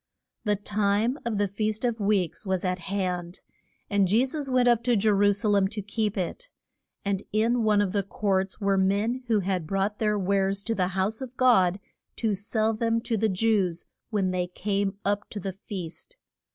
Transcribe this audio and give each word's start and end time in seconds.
The 0.45 0.55
time 0.55 1.19
of 1.25 1.37
the 1.37 1.47
Feast 1.47 1.85
of 1.85 1.99
Weeks 1.99 2.43
was 2.43 2.65
at 2.65 2.79
hand, 2.79 3.39
and 3.87 4.07
Je 4.07 4.25
sus 4.25 4.49
went 4.49 4.67
up 4.67 4.81
to 4.85 4.95
Je 4.95 5.07
ru 5.11 5.31
sa 5.31 5.47
lem 5.47 5.67
to 5.67 5.79
keep 5.83 6.17
it. 6.17 6.49
And 7.05 7.21
in 7.31 7.61
one 7.63 7.81
of 7.81 7.91
the 7.91 8.01
courts 8.01 8.59
were 8.59 8.79
men 8.79 9.21
who 9.27 9.41
had 9.41 9.67
brought 9.67 9.99
their 9.99 10.17
wares 10.17 10.63
to 10.63 10.73
the 10.73 10.87
house 10.97 11.21
of 11.21 11.37
God 11.37 11.79
to 12.15 12.33
sell 12.33 12.73
them 12.73 12.99
to 13.01 13.15
the 13.15 13.29
Jews 13.29 13.85
when 14.09 14.31
they 14.31 14.47
came 14.47 14.97
up 15.05 15.29
to 15.29 15.39
the 15.39 15.53
feast. 15.53 16.17